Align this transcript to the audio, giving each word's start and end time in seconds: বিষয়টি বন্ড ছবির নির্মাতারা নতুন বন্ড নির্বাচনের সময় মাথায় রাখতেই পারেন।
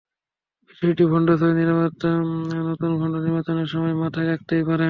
বিষয়টি 0.69 1.03
বন্ড 1.11 1.27
ছবির 1.39 1.57
নির্মাতারা 1.59 2.11
নতুন 2.69 2.91
বন্ড 2.99 3.15
নির্বাচনের 3.17 3.67
সময় 3.73 3.95
মাথায় 4.01 4.27
রাখতেই 4.27 4.63
পারেন। 4.63 4.79